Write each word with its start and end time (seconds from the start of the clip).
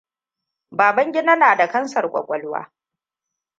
Babangida 0.77 1.35
na 1.37 1.55
da 1.55 1.67
kansar 1.69 2.09
ƙwaƙwalwa. 2.11 2.71